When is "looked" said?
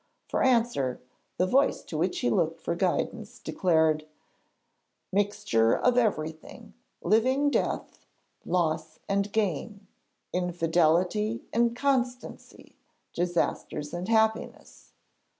2.31-2.59